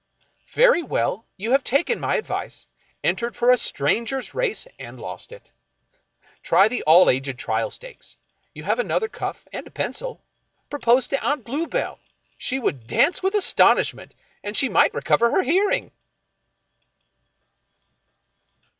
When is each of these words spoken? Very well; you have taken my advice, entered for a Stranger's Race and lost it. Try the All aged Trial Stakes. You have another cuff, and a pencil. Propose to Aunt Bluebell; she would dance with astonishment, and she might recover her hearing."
Very 0.53 0.81
well; 0.81 1.27
you 1.37 1.51
have 1.51 1.63
taken 1.63 1.99
my 1.99 2.15
advice, 2.15 2.67
entered 3.03 3.35
for 3.35 3.51
a 3.51 3.55
Stranger's 3.57 4.33
Race 4.33 4.67
and 4.79 4.99
lost 4.99 5.31
it. 5.31 5.51
Try 6.41 6.67
the 6.67 6.81
All 6.87 7.07
aged 7.07 7.37
Trial 7.37 7.69
Stakes. 7.69 8.17
You 8.55 8.63
have 8.63 8.79
another 8.79 9.07
cuff, 9.07 9.47
and 9.53 9.67
a 9.67 9.69
pencil. 9.69 10.23
Propose 10.71 11.07
to 11.09 11.23
Aunt 11.23 11.43
Bluebell; 11.43 11.99
she 12.39 12.57
would 12.57 12.87
dance 12.87 13.21
with 13.21 13.35
astonishment, 13.35 14.15
and 14.43 14.57
she 14.57 14.69
might 14.69 14.91
recover 14.95 15.29
her 15.29 15.43
hearing." 15.43 15.91